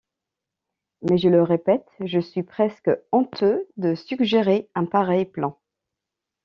[1.03, 5.61] Mais, je le répète, je suis presque honteux de suggérer un pareil plan...